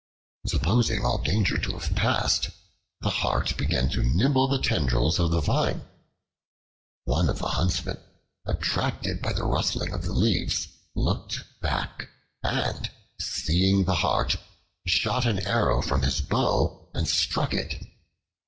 [0.47, 2.49] Supposing all danger to have passed,
[3.01, 5.85] the Hart began to nibble the tendrils of the Vine.
[7.03, 7.99] One of the huntsmen,
[8.47, 12.09] attracted by the rustling of the leaves, looked back,
[12.41, 14.37] and seeing the Hart,
[14.87, 17.85] shot an arrow from his bow and struck it.